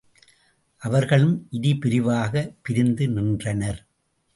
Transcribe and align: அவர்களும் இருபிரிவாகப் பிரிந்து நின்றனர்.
அவர்களும் 0.77 1.47
இருபிரிவாகப் 1.51 2.55
பிரிந்து 2.61 3.07
நின்றனர். 3.07 3.87